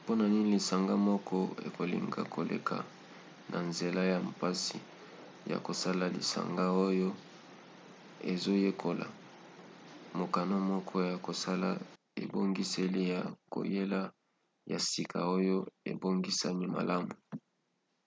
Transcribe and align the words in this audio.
mpona 0.00 0.24
nini 0.32 0.50
lisanga 0.56 0.94
moko 1.08 1.38
ekolinga 1.66 2.22
koleka 2.34 2.76
na 3.50 3.58
nzela 3.68 4.02
ya 4.12 4.18
mpasi 4.28 4.78
ya 5.50 5.58
kosala 5.66 6.04
lisanga 6.16 6.64
oyo 6.86 7.10
ezoyekola? 8.32 9.06
mokano 10.18 10.54
moko 10.70 10.94
ya 11.10 11.16
kosala 11.26 11.68
ebongiseli 12.22 13.02
ya 13.12 13.20
koyela 13.52 14.00
ya 14.70 14.78
sika 14.90 15.18
oyo 15.36 15.58
ebongisami 15.90 16.66
malamu 16.74 17.12